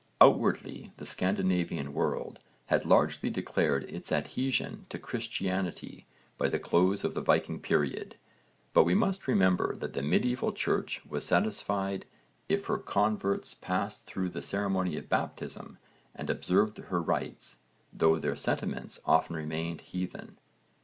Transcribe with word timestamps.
Outwardly 0.19 0.91
the 0.97 1.05
Scandinavian 1.05 1.93
world 1.93 2.39
had 2.73 2.87
largely 2.87 3.29
declared 3.29 3.83
its 3.83 4.11
adhesion 4.11 4.87
to 4.89 4.97
Christianity 4.97 6.07
by 6.39 6.49
the 6.49 6.57
close 6.57 7.03
of 7.03 7.13
the 7.13 7.21
Viking 7.21 7.59
period, 7.59 8.15
but 8.73 8.83
we 8.83 8.95
must 8.95 9.27
remember 9.27 9.75
that 9.75 9.93
the 9.93 10.01
medieval 10.01 10.53
Church 10.53 11.05
was 11.05 11.23
satisfied 11.23 12.07
if 12.49 12.65
her 12.65 12.79
converts 12.79 13.53
passed 13.53 14.07
through 14.07 14.29
the 14.29 14.41
ceremony 14.41 14.97
of 14.97 15.07
baptism 15.07 15.77
and 16.15 16.31
observed 16.31 16.79
her 16.79 16.99
rites, 16.99 17.57
though 17.93 18.17
their 18.17 18.35
sentiments 18.35 18.99
often 19.05 19.35
remained 19.35 19.81
heathen. 19.81 20.39